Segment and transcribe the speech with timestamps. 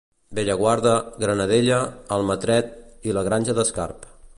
[0.37, 0.93] Bellaguarda,
[1.25, 1.77] Granadella,
[2.19, 2.75] Almatret
[3.11, 4.15] i la Granja d'Escarp.